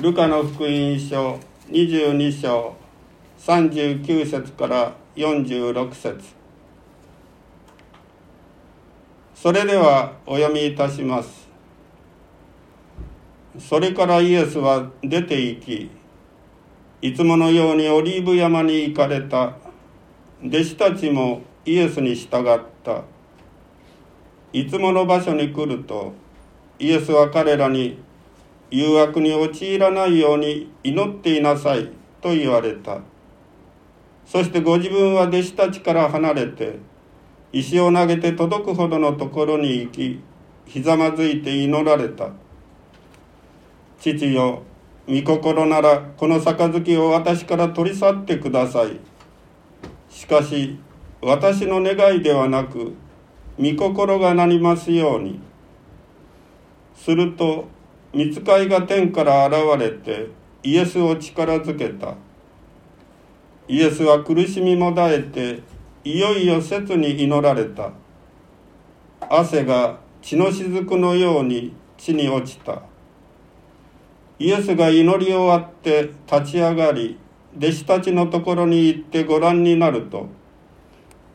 [0.00, 2.74] ルカの福音書22章
[3.38, 6.18] 39節から46節。
[9.34, 11.46] それではお読みいたします。
[13.58, 15.90] それからイエスは出て行き
[17.02, 19.58] いつものようにオリーブ山に行かれた。
[20.42, 23.02] 弟子たちもイエスに従った。
[24.54, 26.14] いつもの場所に来ると
[26.78, 27.98] イエスは彼らに
[28.70, 33.00] 誘惑に陥らないように祈っていなさいと言われた。
[34.24, 36.78] そしてご自分は弟子たちから離れて
[37.52, 40.20] 石を投げて届くほどのところに行き
[40.66, 42.30] ひざまずいて祈られた。
[43.98, 44.62] 父よ
[45.08, 49.00] 御心ならこの杯を私から取り去ってください。
[50.08, 50.78] しかし
[51.20, 52.94] 私の願いではなく
[53.58, 55.40] 御心がなりますように。
[56.94, 57.66] すると
[58.12, 60.28] 見つかいが天から現れて
[60.62, 62.14] イエスを力づけた。
[63.68, 65.62] イエスは苦しみもだえて
[66.02, 67.92] いよいよ切に祈られた。
[69.20, 72.82] 汗が血の雫のように地に落ちた。
[74.40, 77.18] イエスが祈り終わって立ち上がり
[77.56, 80.28] 弟子たちのところに行ってご覧になると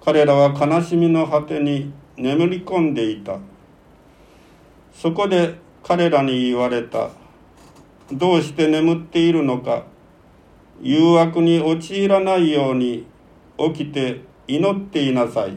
[0.04, 3.40] 彼らは悲しみの果てに眠り込んでいた。
[4.94, 5.56] そこで
[5.88, 7.10] 彼らに言われた。
[8.12, 9.84] どうして眠っているのか。
[10.82, 13.06] 誘惑に陥らないように
[13.58, 15.54] 起きて祈っていなさい。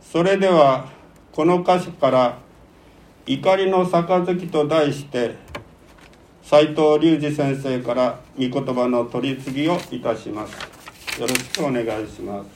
[0.00, 0.88] それでは
[1.32, 2.38] この箇所から
[3.26, 5.34] 「怒りの杯」と題して
[6.42, 10.56] 斉藤隆二先生から御言葉の取り次ぎをいたします。
[11.20, 12.55] よろしくお願いします。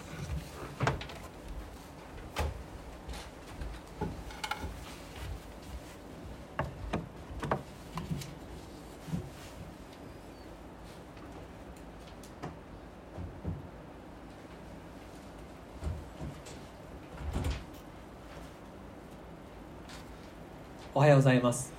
[21.21, 21.71] ございます。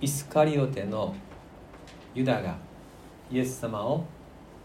[0.00, 1.14] イスカリオテの
[2.16, 2.56] ユダが
[3.30, 4.04] イエス様を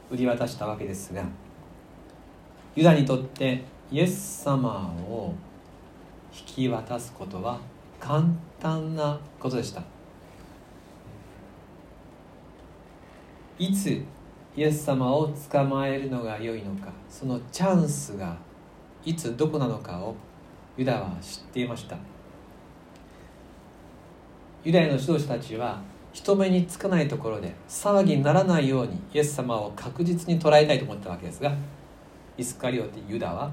[0.09, 1.23] 売り渡したわけですが
[2.75, 5.35] ユダにとってイエス様を
[6.33, 7.59] 引き渡すことは
[7.99, 8.23] 簡
[8.59, 9.83] 単なことでした。
[13.59, 14.03] いつ
[14.57, 18.35] イエス様を捕まえるのが良いのかそのチャンスが
[19.05, 20.15] いつどこなのかを
[20.77, 21.97] ユダは知っていました。
[24.63, 25.79] ユダヤの指導者たちは
[26.11, 31.53] 人目につかないところで騒ぎにならないようにイエス様を確実に捉えたいと思ったわけですが
[32.37, 33.51] イスカリオテユダは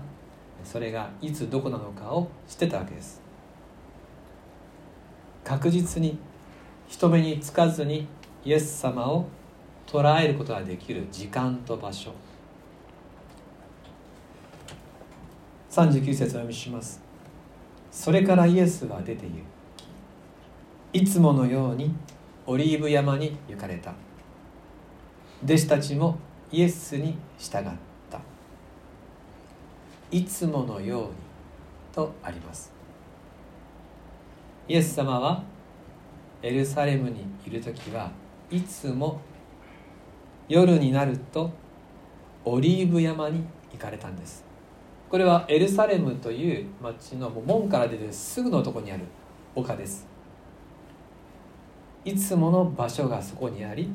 [0.65, 3.21] それがいつどこなのかを知ってたわけです。
[5.45, 6.19] 確実に
[6.89, 8.07] 人目につかずに
[8.45, 9.27] イエス様を
[9.87, 12.13] 捉えることができる時間と場所。
[15.69, 17.02] 39節を読みします。
[17.93, 19.33] それからイエスは出て行
[20.93, 21.95] きいつものように
[22.47, 23.95] オリーブ山に行かれた。
[25.45, 26.19] 弟子たちも
[26.51, 27.63] イエスに従っ
[28.11, 28.21] た。
[30.11, 31.09] いつものように
[31.93, 32.73] とあります。
[34.67, 35.45] イエス様は
[36.43, 38.11] エルサレムにいる時は
[38.51, 39.21] いつも
[40.49, 41.51] 夜になると
[42.45, 44.52] オリーブ山に行かれたんです。
[45.13, 49.05] これはエルサレムという町の門から出てすぐのとこにある
[49.55, 50.07] 丘です。
[52.03, 53.91] いつもの場所がそこにあり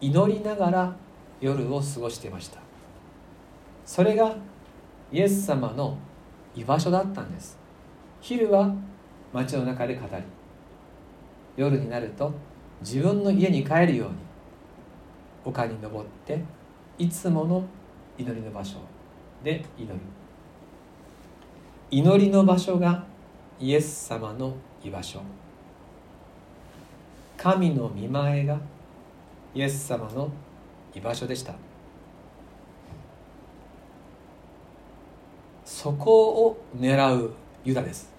[0.00, 0.96] 祈りながら
[1.40, 2.60] 夜を過ごしていました。
[3.84, 4.36] それが
[5.10, 5.98] イエス様の
[6.54, 7.58] 居場所だったんです。
[8.20, 8.72] 昼は
[9.32, 10.22] 街の中で語り
[11.56, 12.32] 夜になると
[12.80, 14.14] 自分の家に帰るように
[15.44, 16.40] 丘に登って
[16.96, 17.64] いつもの
[18.16, 18.76] 祈りの場所
[19.42, 19.98] で祈る。
[21.94, 23.04] 祈りの場所が
[23.60, 25.20] イエス様の居場所。
[27.36, 28.58] 神の見前が
[29.54, 30.30] イエス様の
[30.94, 31.54] 居場所でした。
[35.66, 38.10] そこを狙うユダです。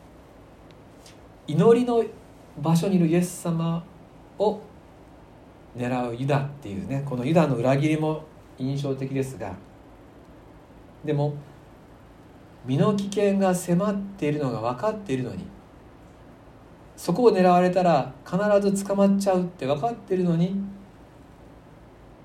[1.48, 2.04] 祈りの
[2.62, 3.84] 場所にいるイエス様
[4.38, 4.62] を
[5.76, 8.24] 狙うユダっていうねこのユダの裏切りも
[8.60, 9.52] 印象的ですが。
[11.04, 11.34] でも
[12.66, 15.46] 身の危険が迫っているのが分かっているのに
[16.96, 20.56] そこを狙われたら必ず捕まっちゃうって分かっているのに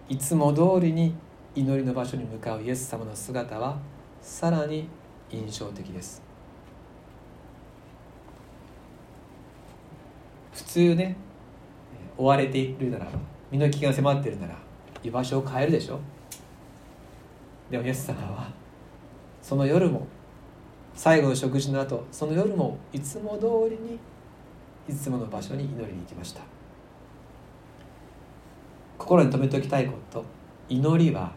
[0.09, 1.15] いつも通りに
[1.55, 3.79] 祈りの場所に向かうイエス様の姿は
[4.23, 4.89] さらに
[5.31, 6.23] 印象的です。
[10.53, 11.17] 普通ね
[12.17, 13.13] 追われているならば
[13.51, 14.57] 身の危険が迫っているなら
[15.03, 15.99] 居場所を変えるでしょ。
[17.71, 18.51] でもイエス様は
[19.43, 20.07] その夜も
[20.99, 24.01] 最後の食事の後その夜もいつも通りに
[24.89, 26.41] いつもの場所に祈りに行きました。
[28.99, 30.25] 心に留めておきたいこと
[30.69, 31.31] 祈りは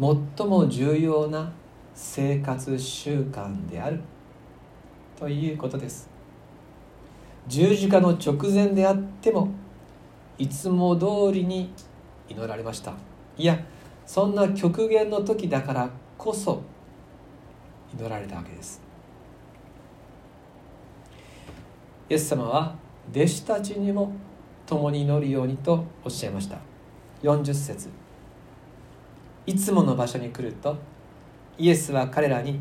[0.00, 1.52] 最も重要な
[1.94, 4.00] 生活習慣である
[5.18, 6.08] ということです。
[7.48, 9.50] 十字架の直前であっても
[10.38, 11.70] いつも通りに
[12.30, 12.94] 祈られました。
[13.36, 13.62] いや
[14.06, 16.62] そんな極限の時だからこそ
[17.94, 18.80] 祈られたわけです。
[22.08, 22.74] イエス様は
[23.12, 24.12] 弟子たちにも
[24.66, 26.58] 共に祈るようにとおっしゃいました。
[27.22, 27.88] 40節。
[29.46, 30.76] いつもの場所に来ると
[31.58, 32.60] イエスは彼らに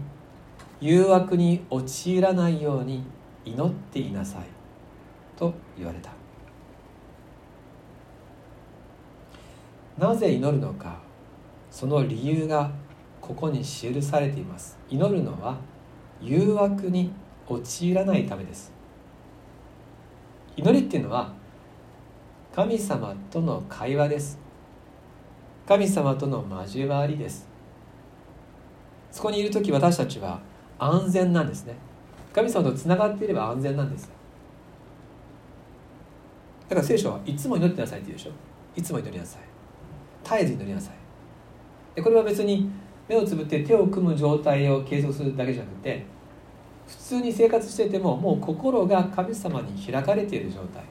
[0.81, 3.03] 誘惑に陥らないように
[3.45, 4.43] 祈っていなさい。
[5.37, 6.11] と言われた。
[9.97, 10.97] なぜ祈るのか
[11.69, 12.71] その理由が
[13.29, 14.75] ここに記されています。
[14.89, 15.55] 祈るのは
[16.19, 17.11] 誘惑に
[17.47, 18.71] 陥らないためです。
[20.57, 21.31] 祈りっていうのは
[22.55, 24.39] 神様との会話です。
[25.67, 27.47] 神様との交わりです。
[29.11, 30.41] そこにいる時私たちは
[30.79, 31.75] 安全なんですね。
[32.33, 34.09] 神様とつながっていれば安全なんです。
[36.67, 38.31] だから聖書はいつも祈ってなさいって言うでしょ。
[38.75, 39.41] いつも祈りなさい。
[40.23, 40.95] 絶えず祈りなさい。
[41.93, 42.71] でこれは別に
[43.09, 46.05] 目をつぶって手を組む状態を継続するだけじゃなくて
[46.87, 50.83] 普通に生活しててももう心が神様に開かれている状態。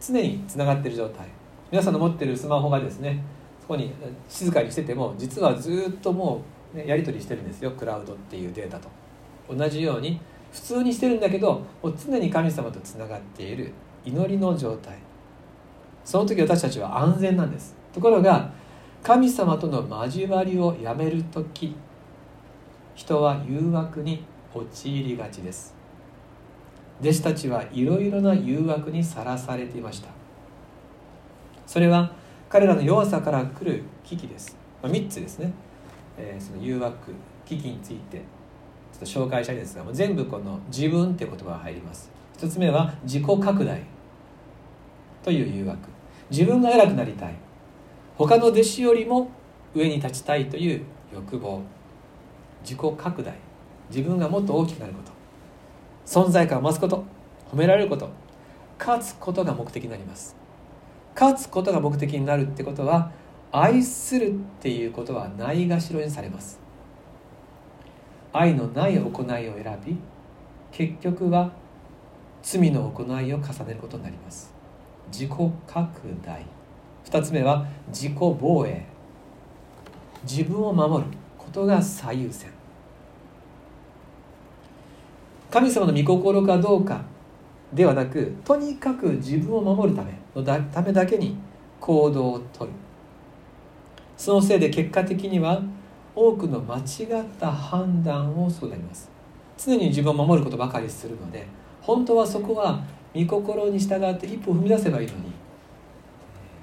[0.00, 1.28] 常につながっている状態。
[1.70, 3.22] 皆さんの持ってるスマホがですね
[3.60, 3.92] そこに
[4.28, 6.42] 静かにしてても実はずっとも
[6.74, 7.70] う、ね、やり取りしてるんですよ。
[7.72, 8.88] クラウドっていうデータと。
[9.50, 10.20] 同じように
[10.52, 13.72] 普通にしてるんだけどもう常に神様とつながっている
[14.04, 14.98] 祈りの状態。
[16.04, 17.74] その時私たちは安全なんです。
[17.92, 18.50] ところが
[19.02, 21.74] 神様との交わりをやめる時
[22.94, 25.74] 人は誘惑に陥りがちです。
[27.00, 30.08] 弟子たちはいろいろな誘惑にさらされていました。
[31.66, 32.12] それは
[32.48, 35.52] 彼らの弱さから来る危機です、まあ、3つですね、
[36.18, 37.12] えー、その誘惑
[37.46, 42.10] 危機についてちょっと紹介したいですがもう全部この「自分」って言葉が入ります。
[42.36, 43.80] 1つ目は自己拡大
[45.24, 45.78] という誘惑。
[46.30, 47.34] 自分が偉くなりたい。
[48.26, 49.30] 他の弟子よりも
[49.74, 51.62] 上に立ちたいという欲望。
[52.62, 53.34] 自己拡大。
[53.90, 55.10] 自分がもっと大きくなること。
[56.06, 57.04] 存在感を増すこと。
[57.50, 58.08] 褒められること。
[58.78, 60.36] 勝つことが目的になります。
[61.14, 63.10] 勝つことが目的になるってことは
[63.50, 66.60] 愛するっていうことはないがしろにされます。
[68.32, 69.96] 愛のない行いを選び
[70.70, 71.52] 結局は
[72.42, 74.54] 罪の行いを重ねることになります。
[75.10, 75.30] 自己
[75.66, 76.61] 拡大。
[77.04, 78.84] 2つ目は自己防衛。
[80.24, 82.48] 自分を守ることが最優先。
[85.50, 87.02] 神様の御心かどうか
[87.72, 91.36] ではなくとにかく自分を守るためのためだけに
[91.80, 92.70] 行動をとる。
[94.16, 95.60] そのせいで結果的には
[96.14, 99.10] 多くの間違った判断をそうなります。
[99.58, 101.46] 常に自分を守ることばかりするので
[101.80, 102.82] 本当はそこは
[103.14, 105.32] 御心に従って一歩踏み出せばいいのに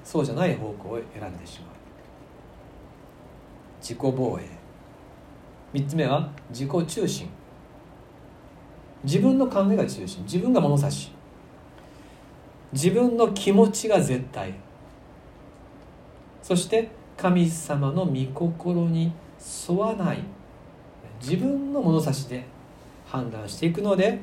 [0.04, 1.70] そうじゃない方向を選んでしまう。
[3.80, 5.78] 自己防衛。
[5.78, 7.28] 3つ目は自己中心。
[9.04, 10.22] 自分の考えが中心。
[10.24, 11.12] 自分が物差し。
[12.72, 14.54] 自分の気持ちが絶対。
[16.42, 19.12] そして神様の御心に
[19.68, 20.22] 沿わない。
[21.20, 22.44] 自分の物差しで
[23.06, 24.20] 判断していくので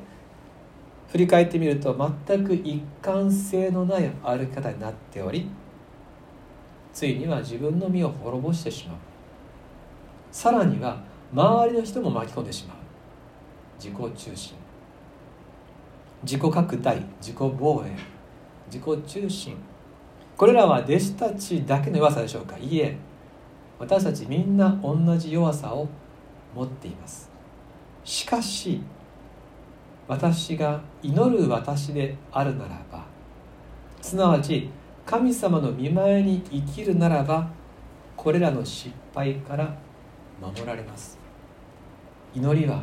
[1.10, 5.48] 振り返ってみると全く一貫性のない歩き方になっており
[6.98, 8.96] ついには自分の身を滅ぼしてしまう。
[10.32, 11.00] さらには
[11.32, 12.76] 周りの人も巻き込んでしまう。
[13.78, 14.56] 自己中心。
[16.24, 16.96] 自己拡大。
[17.20, 17.96] 自己防衛。
[18.68, 19.56] 自己中心。
[20.36, 22.58] これらは弟子たちだけの弱さでしょうか。
[22.58, 22.96] いいえ。
[23.78, 25.86] 私たちみんな同じ弱さを
[26.52, 27.30] 持っています。
[28.02, 28.80] しかし
[30.08, 33.04] 私が祈る私であるならば
[34.00, 34.68] すなわち
[35.08, 37.48] 神様の見前に生きるならば
[38.14, 39.74] これらの失敗から
[40.38, 41.16] 守られます。
[42.34, 42.82] 祈りは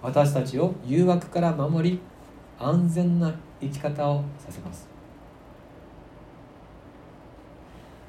[0.00, 1.98] 私たちを誘惑から守り
[2.56, 4.88] 安全な生き方をさせます。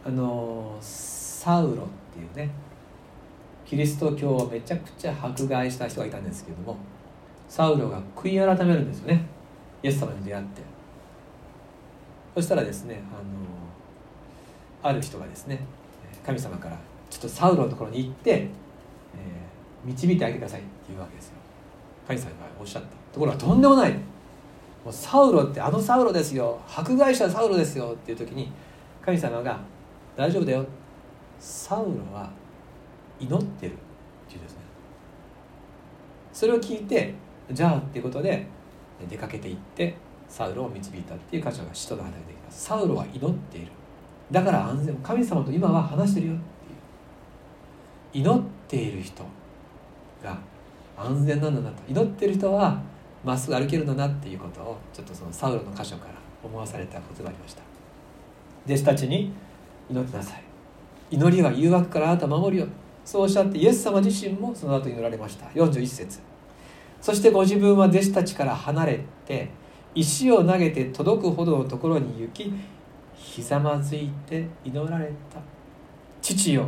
[0.06, 2.54] あのサウロっていうね
[3.66, 6.78] キリスト教をめちゃくちゃ迫害した人がいたんですけども
[7.50, 9.26] サウロが悔い改めるんですよね。
[9.82, 10.77] イエス様に出会って。
[12.38, 13.16] そしたらですねあ
[14.86, 15.60] のある人がですね
[16.24, 16.78] 神様から
[17.10, 21.34] ちょっとサウロのところに行って、えー、導いてあげてくださいって言うわけですよ。
[22.08, 22.90] 神様がおっしゃった。
[23.12, 23.92] ところがとんでもない。
[23.92, 23.98] も
[24.92, 26.62] うサウロってあのサウロですよ。
[26.68, 28.52] 迫害者サウロですよっていう時に
[29.04, 29.60] 神様が
[30.16, 30.64] 「大丈夫だよ。
[31.40, 32.30] サウロは
[33.20, 33.80] 祈ってる」って
[34.30, 34.60] 言うですね。
[36.32, 37.16] それを聞いて
[37.52, 38.46] じゃあっていうことで
[39.10, 39.96] 出かけていって
[40.28, 42.66] サウロを導いたっていう箇所が使徒の働きできます。
[42.66, 43.72] サウロは祈っている。
[44.32, 46.38] だから安全神様と今は話してるよっ
[48.12, 48.26] ていう。
[48.26, 49.24] 祈っている人
[50.24, 50.38] が
[50.98, 51.84] 安全なんだなと。
[51.88, 52.82] 祈っている人は
[53.24, 57.62] まっすぐ歩けるんだなっていうことをちょっとそのサウロの箇所から思わされたことがありました。
[58.66, 59.32] 弟子たちに
[59.90, 60.44] 祈ってなさい。
[61.10, 62.30] 祈りは誘惑からあなたを。
[62.30, 62.68] 守るよ
[63.06, 65.46] そうおっしゃってイエス様自身もその後祈られました。
[65.48, 66.20] 41節。
[67.00, 69.50] そしてご自分は弟子たちから離れて
[69.96, 72.54] 石を投げて届くほどのところに行き
[73.16, 75.40] ひざまずいて祈られた。
[76.22, 76.68] 父よ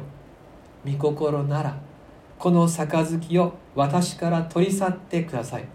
[0.85, 1.77] 御心なら
[2.37, 5.65] この杯を私から取り去ってください。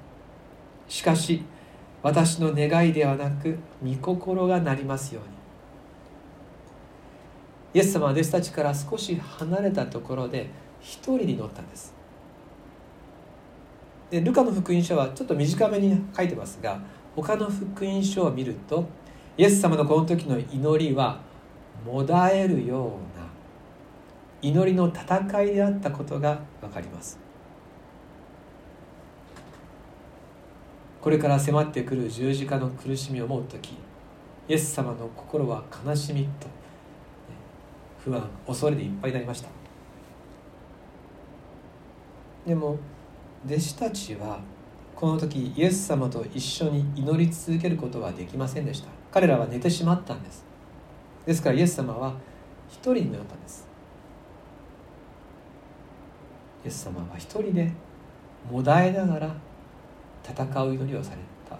[0.89, 1.45] しかし
[2.03, 5.31] 私の願いではなく御心がなりますように。
[7.75, 10.49] イエス様は弟子たちから少し離れたところで
[10.81, 11.93] 一人に乗ったんです。
[14.11, 16.81] でルカの福音書はちょっと短めに書いてますが
[17.14, 18.85] 他の福音書を見ると
[19.37, 21.21] イエス様のこの時の祈りは
[21.85, 23.26] もだえるような
[24.42, 27.18] 祈りの戦いであったことが分かります。
[31.00, 33.75] これから迫ってくる十字架の苦しみを思う時
[34.49, 36.47] イエス様の心は悲しみと
[38.02, 39.49] 不安恐れでいっぱいになりました。
[42.47, 42.78] でも
[43.47, 44.40] 弟子たちは
[45.04, 48.88] この時イエス様と一緒に祈り続けることはできませんでした。
[49.12, 50.46] 彼らは寝てしまったんです。
[51.26, 52.14] ですからイエス様は
[52.70, 53.68] 一人になったんです。
[56.64, 57.70] イエス様は一人で
[58.50, 59.34] もだえながら
[60.26, 61.18] 戦う祈りをされ
[61.50, 61.58] た。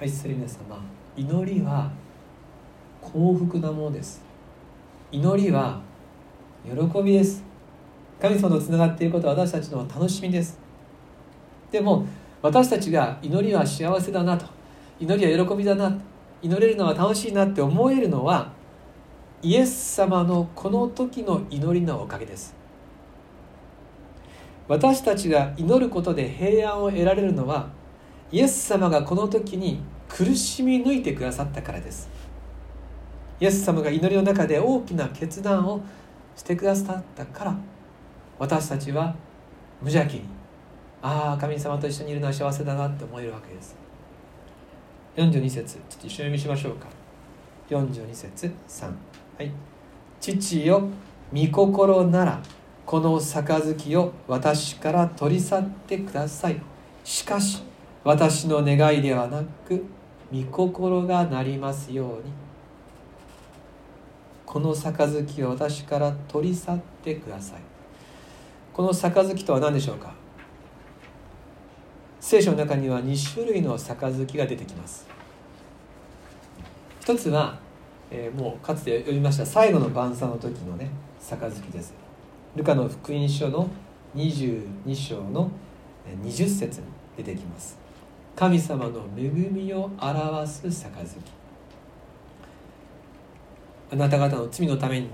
[0.00, 0.80] 愛する皆様
[1.14, 1.92] 祈りは
[3.02, 4.22] 幸福なものです。
[5.12, 5.78] 祈りは
[6.64, 7.44] 喜びです。
[8.18, 10.67] 神様とつながっていることは私たちの楽しみです。
[11.70, 12.06] でも
[12.40, 14.46] 私たちが祈りは幸せだなと。
[15.00, 15.96] 祈りは喜びだな。
[16.42, 18.52] 祈れるのは楽しいなって思えるのは
[19.42, 22.54] イエス様のこの時の祈りのおかげです。
[24.68, 27.70] 私たちが祈ることで平安を得られるのは
[28.30, 32.08] イエス様がこの時に苦しみ抜いてくださったからです。
[33.40, 35.80] イエス様が祈りの中で大きな決断を
[36.36, 37.56] してくださったから
[38.38, 39.14] 私たちは
[39.80, 40.37] 無邪気に
[41.00, 43.76] ああ神様と一緒にいるのは幸せだなって思えるわけです。
[45.16, 46.86] 42節ちょっと一緒に読みしましょうか。
[47.70, 48.92] 42節3は
[49.42, 49.52] い。
[50.20, 50.88] 父よ
[51.32, 52.42] 御心なら
[52.86, 56.60] この杯を私から取り去ってください。
[57.04, 57.62] しかし
[58.04, 59.84] 私の願いではなく
[60.32, 62.32] 御心がなりますように。
[64.46, 67.60] この杯を私から取り去ってください。
[68.72, 70.17] この杯とは何でしょうか？
[72.20, 75.06] 聖書の中には2種類の杯が出てきます。
[77.00, 77.58] 一つは、
[78.10, 81.94] えー、もうかつて読みました最後の晩餐の時のね杯です。
[82.56, 83.68] ルカの福音書の
[84.16, 85.50] 22章の
[86.22, 87.78] 20節に出てきます。
[88.34, 91.06] 神様の恵みを表す杯。
[93.90, 95.08] あなた方の罪のために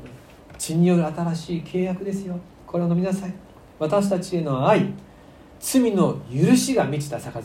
[0.58, 2.38] 血による新しい契約ですよ。
[2.66, 3.34] これを飲みなさい。
[3.78, 4.92] 私たちへの愛。
[5.60, 7.42] 罪の許しが満ちた杯。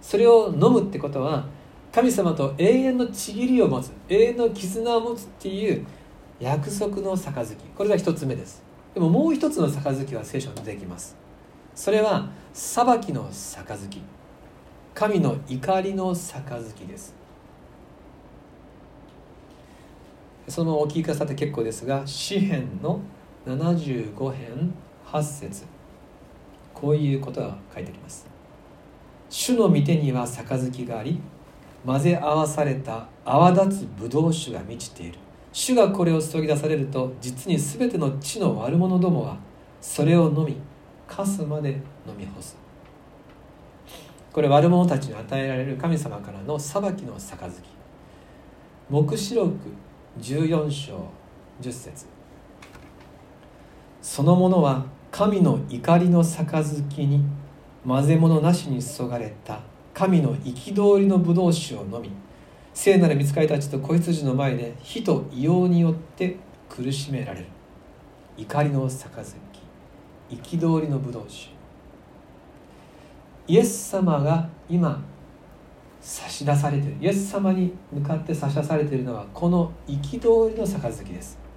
[0.00, 1.46] それを飲むってことは
[1.92, 5.86] 神様と永遠のちぎりを持つ永遠の絆を持つっていう
[6.40, 7.56] 約束の杯。
[7.76, 8.62] これが一つ目です。
[8.94, 11.16] でももう一つの杯は聖書に出てきます。
[11.74, 14.02] それは裁きの杯。
[14.94, 17.14] 神の怒りの杯です。
[20.48, 23.00] そのお聞きくださって結構ですが詩篇の
[23.46, 24.74] 75編
[25.06, 25.77] 8節。
[26.80, 28.26] こういうことが書いてあります。
[29.30, 31.20] 主の御手には杯があり
[31.84, 35.18] 混ぜ合わされた泡立つブドウ酒が満ちている。
[35.52, 39.38] 主がこれを注ぎ出されると実に全ての地の悪者どもは
[39.80, 40.56] それを飲み
[41.06, 41.70] かすまで
[42.06, 42.56] 飲み干す。
[44.32, 47.50] これ悪者たちに与えられる神様からの裁きの杯。
[48.88, 49.56] 黙示録
[50.20, 51.10] 14章
[51.60, 52.06] 10節。
[54.00, 54.86] そのものは
[55.18, 57.24] 神の怒りの杯に
[57.84, 59.58] 混ぜ物なしに注がれた
[59.92, 62.12] 神の憤りの葡萄酒を飲み
[62.72, 66.36] 聖なる見つかりたちと子羊の前で火と硫黄によって
[66.68, 67.46] 苦しめられる。
[68.36, 69.34] 怒りの杯
[70.30, 71.50] 憤りの葡萄酒。
[73.48, 75.02] イエス様が今
[76.00, 76.96] 差し出されている。
[77.00, 81.47] イエス様に向かって差し出されているのはこの憤りの杯です。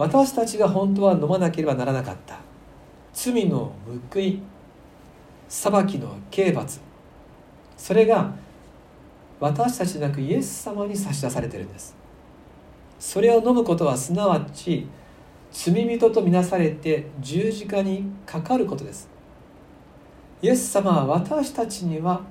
[0.00, 2.38] 私たちが本当は飲まなければならなかった。
[3.12, 3.70] 罪の
[4.10, 4.40] 報い
[5.46, 6.80] 裁きの刑罰。
[7.76, 8.32] それが
[9.40, 11.94] 私たちなくイエス様に差し出されてるんです。
[12.98, 14.86] それを飲むことはすなわち
[15.52, 19.06] 罪人とみなされて十字架にかかることです。
[20.40, 22.22] イエス様は私たちには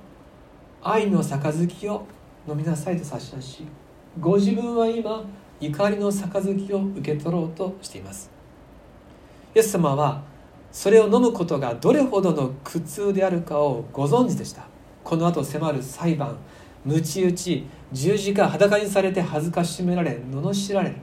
[0.82, 2.08] 愛の杯を
[2.48, 3.64] 飲みなさいと差し出し
[4.20, 5.24] ご自分は今
[5.60, 8.32] 怒りの杯を受け取ろうとしています。
[9.56, 10.24] イエス様は
[10.72, 14.68] それを飲むことがどれほどの苦痛であるかをご存知でした。
[15.04, 16.38] この後迫る裁判
[16.86, 20.96] 鞭打ち十字架裸にされて恥ずかしめられ罵られる。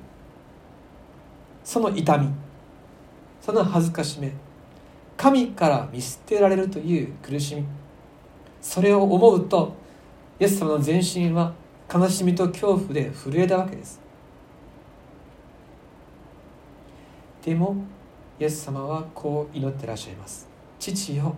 [1.64, 2.28] その痛み
[3.40, 4.32] その恥ずかしめ
[5.16, 7.64] 神から見捨てられるという苦しみ
[8.62, 9.74] それを思うと
[10.38, 11.52] イエス様の全身は
[11.92, 14.05] 悲しみと恐怖で震えたわけです。
[17.46, 17.76] でも
[18.40, 20.48] イエス様はこう祈ってらっしゃいます。
[20.80, 21.32] 父よ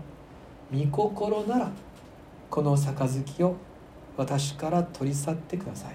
[0.72, 1.70] 御心なら
[2.48, 3.54] この杯を
[4.16, 5.94] 私から取り去ってください。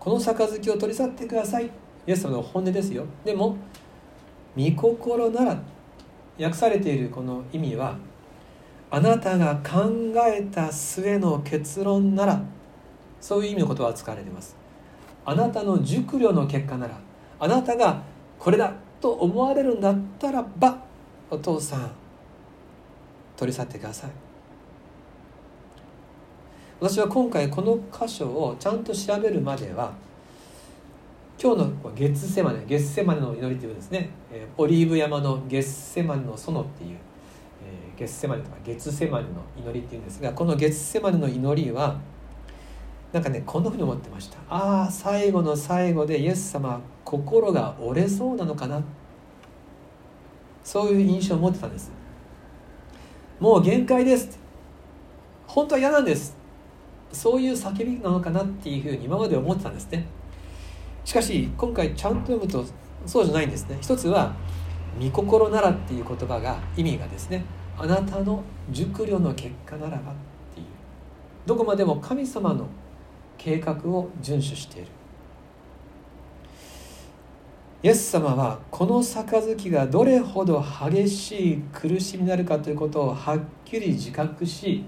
[0.00, 1.66] この杯を取り去ってください。
[1.66, 1.70] イ
[2.08, 3.06] エス様の本音ですよ。
[3.24, 3.56] でも
[4.58, 5.62] 御心なら
[6.40, 7.96] 訳されているこの意味は
[8.90, 12.42] あなたが考えた末の結論なら
[13.20, 14.60] そういう意味のことは使われています。
[15.24, 16.98] あなたの熟慮の結果なら
[17.38, 18.02] あなたが
[18.38, 20.78] これだと思われるんだったらば
[21.30, 21.90] お父さん
[23.36, 24.10] 取り去ってください。
[26.82, 29.92] 私は今回この箇所をちゃんと調べるまでは
[31.40, 34.10] 今日の月セマネ月セマネの祈りというですね
[34.56, 36.98] オリーブ山の月セマネの園っていう
[37.96, 42.00] 月セマネとか月セマネの祈りっていうんですがこの月セマネの祈りは
[43.12, 44.38] なんかねこんなふうに思ってました。
[44.48, 48.82] ああ最後の最後でイエス様心が折れそうなのかな。
[50.64, 51.90] そういう印象を持ってたんです。
[53.40, 54.38] もう限界です
[55.46, 56.36] 本当は嫌なんです。
[57.12, 60.06] そういう叫びなのかなっていうふうに今まで思ってたんですね。
[61.04, 62.64] しかし今回ちゃんと読むと
[63.04, 63.76] そうじゃないんですね。
[63.80, 64.34] 一つは
[65.02, 67.44] 「御心なら」っていう言葉が意味がですね。
[67.76, 70.14] あなたの熟慮の結果ならばっ
[70.54, 70.66] ていう。
[71.44, 72.66] どこまでも神様の
[73.42, 74.88] 計画を遵守している。
[77.82, 84.84] イエス様はこの杯がどれほど激しい苦しみになるかということをはっきり自覚し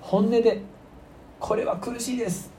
[0.00, 0.60] 本音で
[1.38, 2.50] 「これは苦しいです」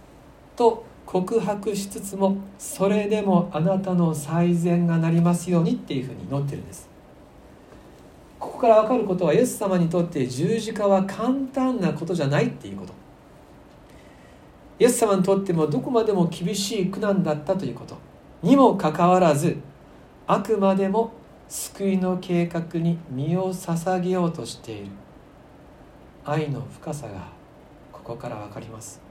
[0.56, 6.88] と告白しつつもそれでもあなたの最善がなりますようにっていうふうに祈ってるんです。
[8.40, 13.09] ここから分かることはイエス様にとって十字架は簡単なことじゃないっていうこと。
[14.80, 17.98] イエス様にとってもどこまでも厳しい苦難だったということ。
[18.42, 19.58] にもかかわらず
[20.26, 21.12] あくまでも
[21.50, 24.92] 救いの計画に身を捧げようとしている。
[26.24, 27.28] 愛の深さが
[27.92, 29.02] ここから分かります。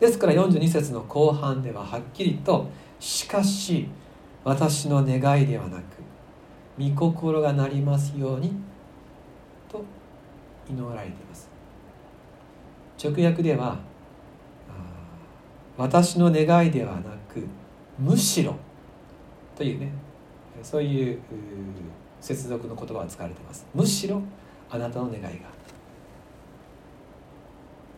[0.00, 2.68] ですから42節の後半でははっきりと
[2.98, 3.88] 「しかし
[4.44, 5.82] 私の願いではなく
[6.78, 8.52] 御心がなりますように」
[9.70, 9.84] と
[10.70, 11.48] 祈られています。
[13.02, 13.76] 直訳では
[15.78, 17.46] 「私の願いではなく
[17.98, 18.56] むしろ
[19.56, 19.92] というね
[20.62, 21.20] そういう
[22.20, 23.64] 接続の言葉が使われています。
[23.72, 24.20] むしろ
[24.68, 25.30] あなたの願いが。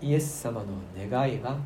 [0.02, 0.66] イエス様の
[0.96, 1.58] 願いは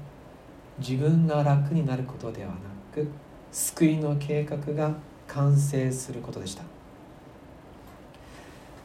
[0.78, 2.54] 自分が楽になることではな
[2.92, 3.08] く
[3.50, 4.94] 救いの計画が
[5.26, 6.62] 完成することでした。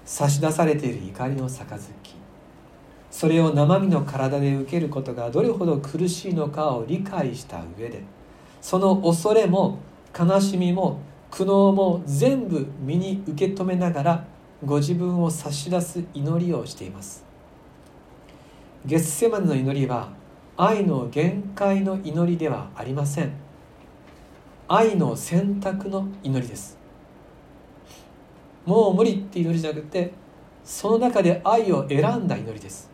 [0.04, 2.19] 差し出されている怒りの杯。
[3.12, 8.04] それを生身の体で受けることがどれほど苦しいのかを理解した上で
[8.62, 9.80] その恐れも
[10.18, 14.26] 悲しみも苦悩も全部身に受け止めながら
[14.66, 17.24] ご自分を差し出す祈りをしています。
[18.86, 20.10] ゲッセマネの祈りは
[20.58, 23.32] 愛の限界の祈りではありません。
[24.68, 26.78] 愛の選択の祈りです。
[28.66, 30.12] もう無理って祈りじゃなくて
[30.64, 32.90] その中で愛を選んだ祈りです。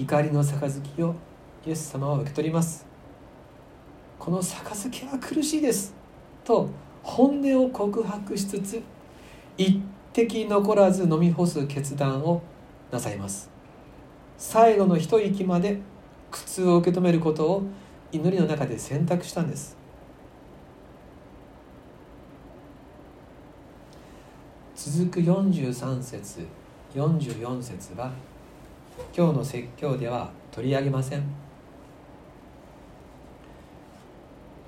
[0.00, 1.14] 怒りの杯を
[1.66, 2.86] イエス様は受け取ります。
[4.18, 5.94] この杯は苦しいです。
[6.42, 6.70] と
[7.02, 8.82] 本音を告白しつつ
[9.58, 9.82] 一
[10.14, 12.40] 滴残らず飲み干す決断を
[12.90, 13.50] なさいます。
[14.38, 15.78] 最後の一息まで
[16.30, 17.62] 苦痛を受け止めることを
[18.10, 19.76] 祈りの中で選択したんです。
[24.74, 26.46] 続く43節
[26.94, 28.10] 44節は
[29.16, 31.22] 今日の説教では取り上げません。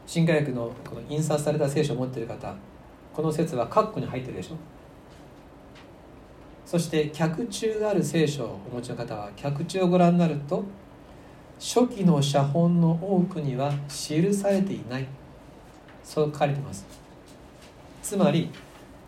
[0.06, 2.54] 新科学のこの印刷された聖書を持っている方
[3.14, 4.56] この説は括弧に入ってるでしょ。
[6.66, 10.64] そして脚注がある聖書をお持ちの方は脚注をご覧になると
[11.58, 15.06] 初期の写本の多くには記されていない。
[16.02, 16.84] そう書かれてます。
[18.02, 18.50] つまり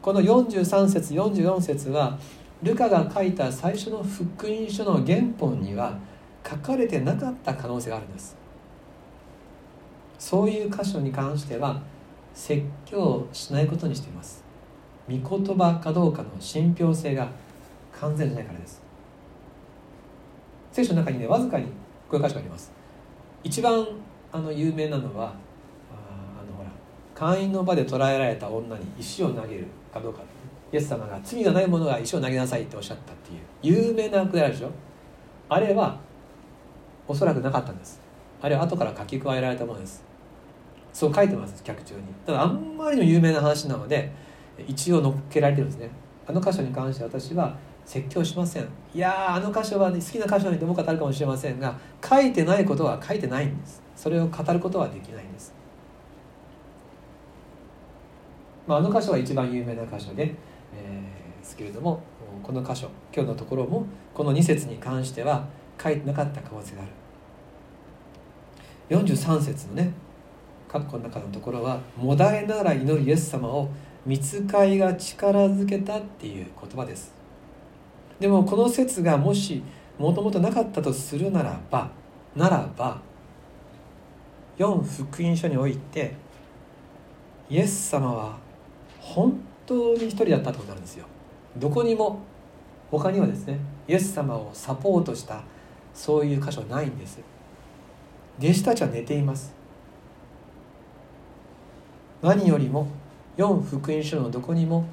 [0.01, 2.19] この43節44節は
[2.65, 5.99] ルカが書いた最初の福音書の原本には
[6.49, 8.37] 書かれてなかった可能性があるんです。
[10.19, 11.83] そういう箇所に関しては
[12.33, 14.43] 説教しないことにしています。
[15.09, 17.29] 御言葉かどうかの信憑性が
[17.93, 18.83] 完全じゃないからです。
[20.73, 21.67] 聖書の中にねわずかに
[22.09, 22.73] こういう箇所があります。
[23.43, 23.87] 一番
[24.33, 25.35] あの有名なのは
[25.91, 26.71] あのほら
[27.15, 30.23] 会員の場で捕らえられた女に石を投げるかどうか。
[30.75, 33.39] イエス様が罪がない者が石を投げなさいっておっしゃったっていう。
[33.63, 34.71] 有名なくだりでしょ？
[35.49, 36.01] あれは
[37.07, 38.01] おそらくなかったんです。
[38.43, 40.03] あれは後から書き加えられたものです。
[40.93, 42.01] そう書いてます客中に。
[42.27, 44.11] ただあんまりの有名な話なので
[44.67, 45.91] 一応載っけられてるんですね。
[46.27, 48.69] あの箇所に関して私は説教しません。
[48.93, 53.81] いやあの箇所は、ね、好きな箇所にでも語るかもしれませんが書いてないことは書いてないんです。
[53.95, 55.55] それを語ることはできないんです、
[58.67, 60.35] まあ、あの箇所は一番有名な箇所で、
[60.77, 62.03] えー、ですけれども
[62.43, 65.47] この箇所今日のところもこの2節に関しては
[65.83, 66.91] 書いてなかった可能性がある。
[68.91, 69.93] 43節のね
[70.69, 73.69] 括弧の中のところは「もだえなら祈るイエス様を
[74.05, 77.15] 見つかいが力づけた」っていう言葉です。
[78.19, 79.63] でもこの説がもし
[79.99, 81.91] もともとなかったとするならば
[82.35, 83.01] ならば
[84.59, 86.15] 4福音書において
[87.49, 88.37] イエス様は
[89.01, 91.07] 本当に一人だったってことなんですよ。
[91.57, 92.21] どこにも
[92.91, 95.43] 他にはですねイエス様をサポートした
[95.93, 97.21] そういう箇所ないんです。
[98.39, 99.55] 弟子たちは寝ています。
[102.23, 102.89] 何よりも
[103.37, 104.85] 4福音書のどこにも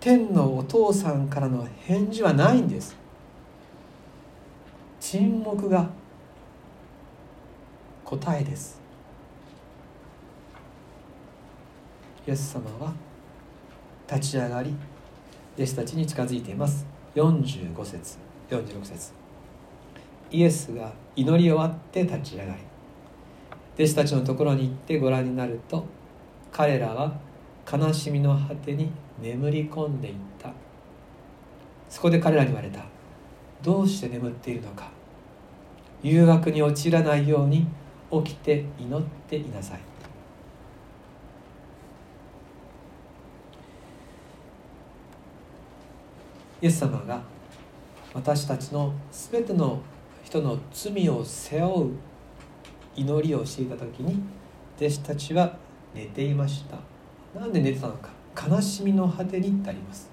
[0.00, 2.96] 天のお父さんからの返事はないんです。
[4.98, 5.88] 沈黙が
[8.04, 8.80] 答えです。
[12.26, 12.92] イエス様は
[14.10, 14.74] 立ち上がり
[15.56, 16.84] 弟子たちに近づいています。
[17.14, 18.18] 45節。
[18.50, 19.12] 46節。
[20.32, 22.60] イエスが祈り終わって立ち上がり
[23.74, 25.84] 弟子たちのところに行ってご覧になると
[26.50, 27.18] 彼らは
[27.70, 28.90] 悲しみの果てに
[29.22, 30.52] 眠り込んでいった。
[31.88, 32.84] そこで彼らに言われた。
[33.62, 34.90] どうして眠っているのか。
[36.02, 37.66] 誘惑に陥らないように
[38.10, 39.89] 起きて祈っていなさい。
[46.62, 47.22] イエス様が
[48.12, 49.80] 私たちの全ての
[50.22, 51.90] 人の罪を背負う
[52.94, 54.22] 祈りをしていた時に
[54.76, 55.56] 弟子たちは
[55.94, 56.78] 寝ていました。
[57.38, 58.10] なんで寝てたのか。
[58.48, 60.10] 悲しみの果てにってあります。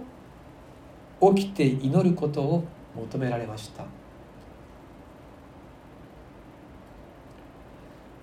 [1.22, 2.64] 起きて祈ることを
[2.96, 3.86] 求められました。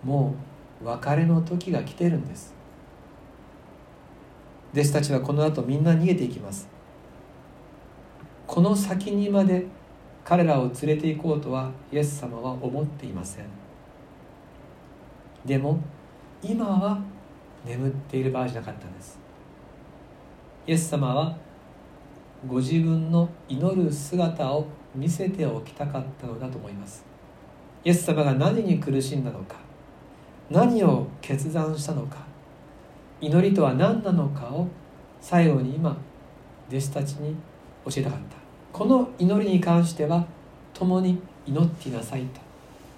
[0.03, 0.35] も
[0.83, 2.55] う別れの時が来てるんです。
[4.73, 6.69] 弟子たちはこの後みんな逃げていきます。
[8.47, 9.67] この先にまで
[10.25, 13.45] 彼らを連れて行こうとはイエス様は思っていません。
[15.45, 15.79] でも
[16.43, 17.01] 今は
[17.65, 19.19] 眠っている場合じゃなかったんです。
[20.67, 21.37] イエス様は
[22.45, 27.05] ご自分の祈る姿を見せておきたかったのだと思います。
[27.85, 29.57] イエス様が何に苦しんだのか
[30.51, 32.19] 何を決断したのか
[33.21, 34.69] 祈りとは何なのかを
[35.21, 35.97] 最後に今
[36.69, 37.35] 弟子たちに
[37.85, 38.37] 教えたかった。
[38.73, 40.27] この祈りに関しては
[40.75, 42.41] 共に祈っていなさいと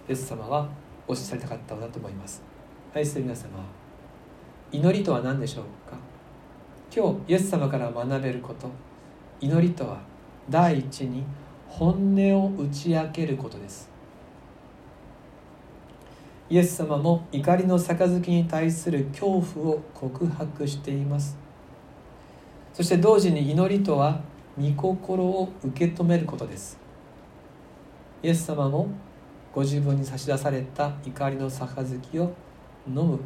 [0.08, 0.68] イエス様は
[1.06, 2.42] おっしゃりたかったのだと思います。
[2.94, 3.50] 愛する皆様
[4.72, 5.96] 祈りとは何でしょうか？
[6.94, 8.68] 今日イエス様から学べること
[9.40, 10.00] 祈りとは
[10.50, 11.24] 第一に
[11.68, 13.88] 本音を打ち明けることです。
[16.50, 21.36] イエス様も怒りの杯に対する恐怖を告白しています。
[22.72, 24.20] そして同時に祈りとは
[24.58, 26.78] 御心を受け止めることです。
[28.22, 28.88] イエス様も
[29.54, 32.32] ご自分に差し出された怒りの杯を
[32.88, 33.20] 飲む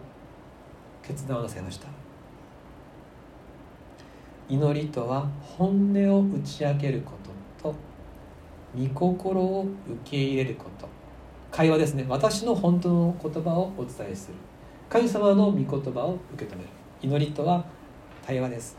[1.03, 2.02] 決断をなさいました。
[4.49, 7.13] 祈りとは本音を打ち明けるこ
[7.61, 7.75] とと
[8.77, 10.89] 御心を受け入れること。
[11.51, 12.07] 会話ですね。
[12.09, 14.35] 私の本当の言葉をお伝えする。
[14.89, 16.69] 神様の御言葉を受け止める。
[17.03, 17.65] 祈りとは
[18.27, 18.77] 対話です。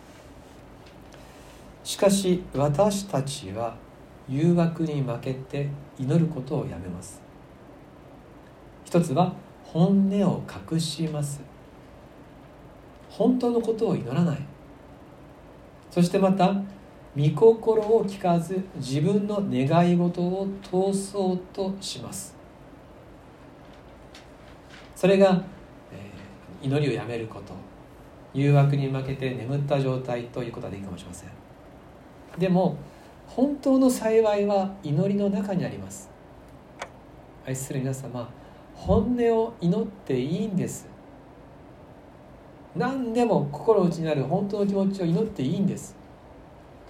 [1.84, 3.76] しかし私たちは
[4.28, 7.22] 誘惑に負けて祈ることをやめます。
[8.86, 11.42] 一つは本音を隠します。
[13.10, 14.53] 本当のことを祈らない。
[15.94, 16.56] そしてまた
[17.16, 22.36] 御心を聞かず自分の願い事を通そうとします。
[24.96, 25.44] それが、
[25.92, 27.54] えー、祈りをやめること。
[28.34, 31.30] 誘惑に負けて眠った状態ということはでいいかもしれません。
[32.40, 32.76] でも
[33.28, 36.10] 本当の幸いは祈りの中にあります。
[37.46, 38.28] 愛する皆様。
[38.74, 40.93] 本音を祈っていいんです。
[42.76, 45.96] 何でも心内にある本当の気持ちを祈っていいんです。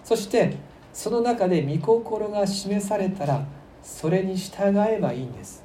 [0.04, 0.56] そして
[0.94, 3.46] その中で御心が示されたら
[3.82, 5.64] それに従えばいいんです。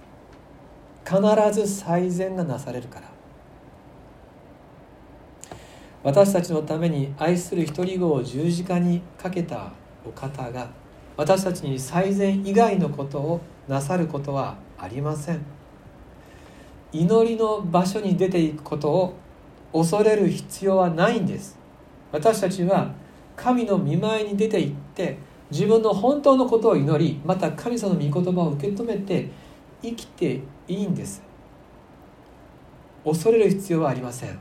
[1.05, 1.21] 必
[1.53, 3.09] ず最善がなされるから。
[6.03, 9.73] 私たちのために愛する一人子を十字架にかけた
[10.07, 10.69] お方が
[11.17, 15.45] 私たちに最善以外のことをなさることはありません。
[16.93, 19.15] 祈りの場所に出ていくことを
[19.73, 21.59] 恐れる必要はないんです。
[22.13, 22.93] 私たちは
[23.37, 25.19] 神の見舞いに出て行って
[25.51, 29.31] 自分の本当のことを祈りまた神様の御言葉を受け止めて
[29.83, 31.23] 生きていいんです。
[33.05, 34.39] 恐れる必要はありません。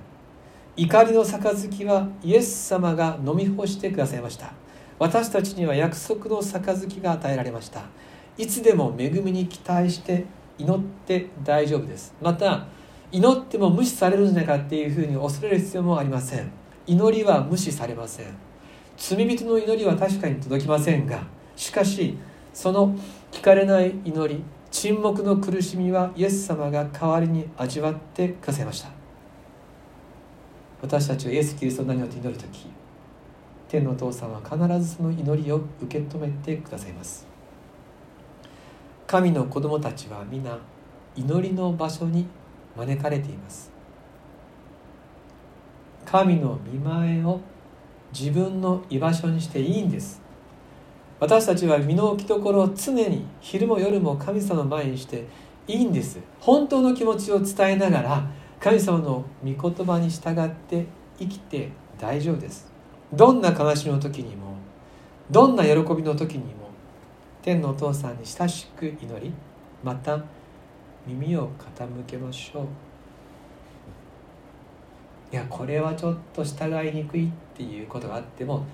[0.76, 4.54] 怒りの杯はイエス様が飲み干してくださいました。
[5.00, 7.84] 私たちには約束の杯が与えられました。
[8.38, 10.26] いつでも恵みに期待して
[10.58, 12.16] 祈って大丈夫です。
[12.22, 12.68] また
[13.12, 16.52] 祈っても無視されるんじゃないかっていうふうに恐れる必要もありません。
[16.86, 18.26] 祈りは無視されません。
[18.98, 21.24] 罪人の祈りは確かに届きませんが
[21.56, 22.18] しかし
[22.54, 22.98] その
[23.32, 28.90] 聞かれない祈り沈黙の苦しみはイエス様が代わりに味わってくださいました。
[30.82, 32.68] 私たちはイエス・キリストの名によって祈る時
[33.68, 37.26] 天のお父さんは必ずその祈りを受け止めてくださいます。
[39.08, 40.58] 神の子供たちは皆
[41.16, 42.28] 祈りの場所に
[42.78, 43.72] 招かれています。
[46.06, 47.42] 神の見前を
[48.18, 50.22] 自分の居場所にしていいんです。
[51.20, 55.26] 私たちは身の置き所を常に昼も夜も神様の前にして
[55.68, 56.20] いいんです。
[56.40, 58.28] 本当の気持ちを伝えながら
[58.60, 60.86] 神様の御言葉に従って
[61.20, 62.72] 生きて大丈夫です。
[63.12, 64.56] どんな悲しみの時にも
[65.32, 66.70] どんな喜びの時にも
[67.42, 69.34] 天のお父さんに親しく祈り
[69.84, 70.24] また
[71.08, 72.66] 耳を傾けましょう。
[75.32, 78.66] いやこれはちょっと従いにくいっていうことがあっても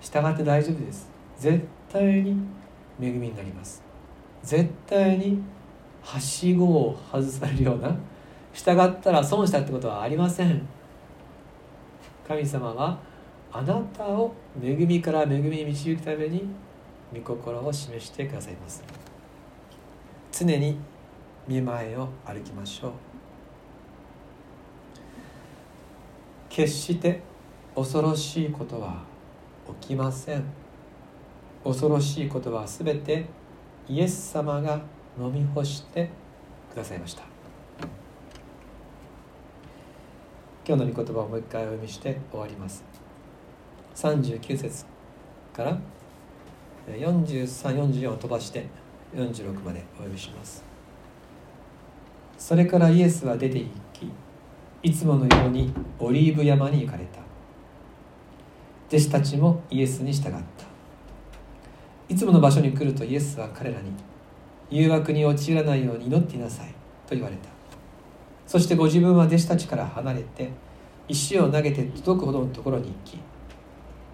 [0.00, 1.08] 従って大丈夫です。
[1.36, 2.36] 絶対に
[3.00, 3.82] 恵みになります。
[4.42, 5.42] 絶対に
[6.02, 7.96] はしごを外されるような
[8.52, 10.66] 従ったら損したってことはありません。
[12.26, 12.98] 神様は
[13.52, 16.48] あなたを恵みから恵みに導くために
[17.14, 18.82] 御心を示してくださいます。
[20.32, 20.76] 常に
[21.46, 22.92] 見前を歩きましょう。
[26.48, 27.20] 決して
[27.74, 29.02] 恐ろしいことは
[29.80, 30.44] 起きません。
[31.64, 33.26] 恐ろしいことは全て
[33.88, 34.80] イエス様が
[35.18, 36.10] 飲み干して
[36.72, 37.24] くださいました。
[40.66, 42.84] 今日の御言葉をもう一回お読みして終わります。
[43.96, 44.86] 39節
[45.52, 45.78] から
[46.88, 48.66] 4344を飛ばして
[49.14, 50.73] 46までお読みします。
[52.44, 54.12] それからイエスは出て行き
[54.82, 57.20] いつものようにオリーブ山に行かれた。
[58.88, 60.40] 弟子たちもイエスに従った。
[62.06, 63.90] いつもの場所に来るとイエスは彼らに
[64.68, 66.66] 誘惑に陥らないように祈っていなさい
[67.08, 67.48] と言われた。
[68.46, 70.50] そしてご自分は弟子たちから離れて
[71.08, 73.18] 石を投げて届くほどのところに行き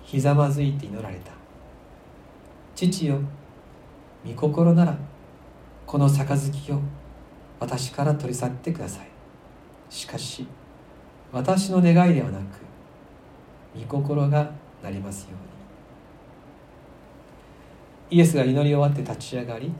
[0.04, 1.32] ひざまずいて祈られた。
[2.76, 3.18] 父よ
[4.24, 4.96] 御心なら
[5.84, 6.80] この杯を
[7.60, 9.06] 私から取り去ってください。
[9.90, 10.46] しかし
[11.30, 12.42] 私の願いではなく
[13.78, 14.50] 御心が
[14.82, 15.28] なりますよ
[18.10, 18.18] うに。
[18.18, 19.72] イエスが祈り終わって立ち上がり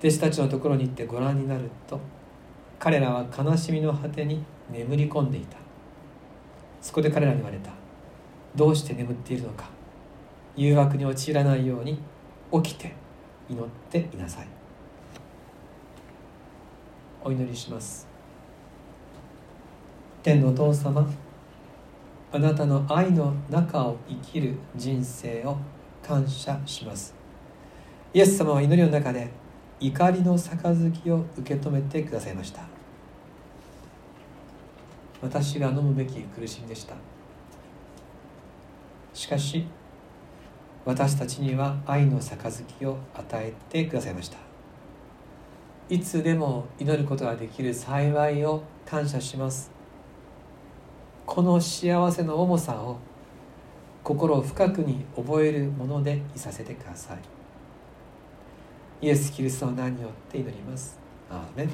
[0.00, 1.98] 弟子たちのところに行ってご覧になると
[2.78, 5.56] 彼らは悲しみの果てに眠り込んでいた。
[6.80, 7.70] そこで彼らに言われた。
[8.56, 9.68] どうして眠っているのか。
[10.56, 12.00] 誘惑に陥らないように
[12.52, 12.94] 起きて
[13.48, 14.59] 祈っていなさい。
[17.22, 18.08] お祈りします。
[20.22, 21.08] 天のお父様
[22.32, 25.56] あなたの愛の中を生きる人生を
[26.02, 27.14] 感謝します。
[28.14, 29.30] イエス様は祈りの中で
[29.80, 32.62] 怒りの杯を受け止めてくださいました。
[35.22, 36.94] 私が飲むべき苦しみでした。
[39.12, 39.66] しかし
[40.84, 44.49] 私たちには愛の杯を与えてくださいました。
[45.90, 49.72] いつでも祈ることができる幸いを感謝します。
[51.26, 52.96] この幸せの重さを
[54.04, 57.18] 心を深くに覚えるものでいさせてください。
[59.04, 60.96] イエス・キリストの名によって祈ります。
[61.28, 61.70] アーメン。